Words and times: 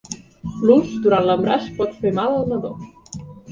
L'ús 0.69 0.95
durant 1.03 1.27
l'embaràs 1.31 1.69
pot 1.77 1.95
fer 2.01 2.15
mal 2.21 2.35
al 2.41 2.51
nadó. 2.55 2.75